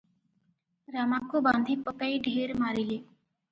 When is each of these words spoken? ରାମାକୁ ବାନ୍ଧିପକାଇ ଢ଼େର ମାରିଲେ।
ରାମାକୁ 0.95 1.43
ବାନ୍ଧିପକାଇ 1.49 2.19
ଢ଼େର 2.29 2.59
ମାରିଲେ। 2.65 3.01